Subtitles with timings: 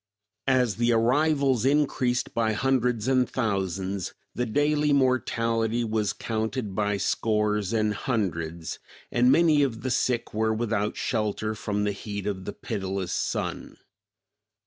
[0.47, 7.71] As the arrivals increased by hundreds and thousands, the daily mortality was counted by scores
[7.71, 8.79] and hundreds,
[9.11, 13.77] and many of the sick were without shelter from the heat of the pitiless sun.